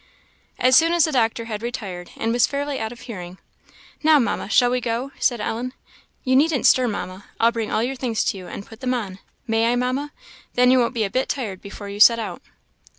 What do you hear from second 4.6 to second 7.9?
we go?" said Ellen. "You needn't stir, Mamma; I'll bring all